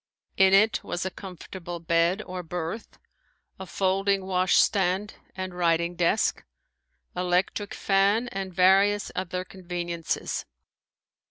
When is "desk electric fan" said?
5.95-8.27